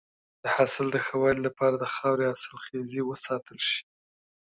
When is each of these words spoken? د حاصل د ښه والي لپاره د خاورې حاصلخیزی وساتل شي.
د 0.43 0.45
حاصل 0.55 0.87
د 0.91 0.97
ښه 1.05 1.15
والي 1.21 1.41
لپاره 1.47 1.75
د 1.77 1.85
خاورې 1.93 2.23
حاصلخیزی 2.29 3.01
وساتل 3.05 3.57
شي. 3.69 3.79